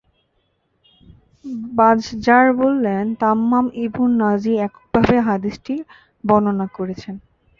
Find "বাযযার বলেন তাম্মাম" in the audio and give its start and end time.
1.71-3.65